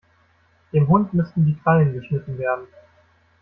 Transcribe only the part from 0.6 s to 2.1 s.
Dem Hund müssten die Krallen